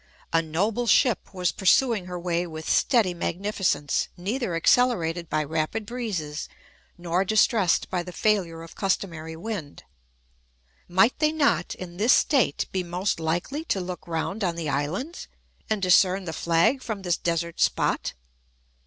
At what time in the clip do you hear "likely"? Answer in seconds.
13.19-13.63